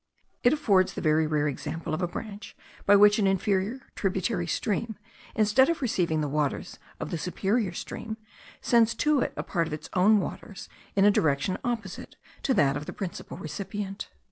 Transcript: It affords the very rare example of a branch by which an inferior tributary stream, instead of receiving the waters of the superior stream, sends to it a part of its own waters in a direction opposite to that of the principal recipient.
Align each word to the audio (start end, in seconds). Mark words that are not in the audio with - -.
It 0.41 0.51
affords 0.51 0.95
the 0.95 0.99
very 1.01 1.27
rare 1.27 1.47
example 1.47 1.93
of 1.93 2.01
a 2.01 2.07
branch 2.07 2.57
by 2.87 2.95
which 2.95 3.19
an 3.19 3.27
inferior 3.27 3.81
tributary 3.93 4.47
stream, 4.47 4.97
instead 5.35 5.69
of 5.69 5.79
receiving 5.79 6.21
the 6.21 6.27
waters 6.27 6.79
of 6.99 7.11
the 7.11 7.19
superior 7.19 7.71
stream, 7.71 8.17
sends 8.61 8.95
to 8.95 9.19
it 9.21 9.31
a 9.37 9.43
part 9.43 9.67
of 9.67 9.73
its 9.73 9.91
own 9.93 10.19
waters 10.19 10.67
in 10.95 11.05
a 11.05 11.11
direction 11.11 11.59
opposite 11.63 12.15
to 12.41 12.55
that 12.55 12.75
of 12.75 12.87
the 12.87 12.93
principal 12.93 13.37
recipient. 13.37 14.09